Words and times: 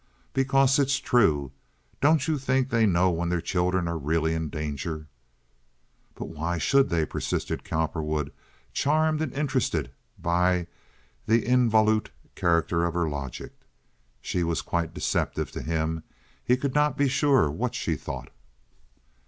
"Because 0.33 0.79
it's 0.79 0.97
true. 0.99 1.51
Don't 2.01 2.27
you 2.27 2.39
think 2.39 2.71
they 2.71 2.87
know 2.87 3.11
when 3.11 3.29
their 3.29 3.39
children 3.39 3.87
are 3.87 3.99
really 3.99 4.33
in 4.33 4.49
danger?" 4.49 5.05
"But 6.15 6.29
why 6.29 6.57
should 6.57 6.89
they?" 6.89 7.05
persisted 7.05 7.63
Cowperwood, 7.63 8.31
charmed 8.73 9.21
and 9.21 9.31
interested 9.31 9.91
by 10.17 10.65
the 11.27 11.43
involute 11.43 12.09
character 12.33 12.83
of 12.83 12.95
her 12.95 13.07
logic. 13.07 13.53
She 14.21 14.43
was 14.43 14.63
quite 14.63 14.91
deceptive 14.95 15.51
to 15.51 15.61
him. 15.61 16.01
He 16.43 16.57
could 16.57 16.73
not 16.73 16.97
be 16.97 17.07
sure 17.07 17.51
what 17.51 17.75
she 17.75 17.95
thought. 17.95 18.31